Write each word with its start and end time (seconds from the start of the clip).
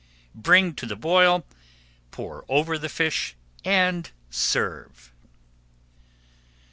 Bring 0.33 0.73
to 0.77 0.87
the 0.87 0.95
boil, 0.95 1.45
pour 2.09 2.43
over 2.49 2.75
the 2.79 2.89
fish 2.89 3.35
and 3.63 4.09
serve. 4.31 5.13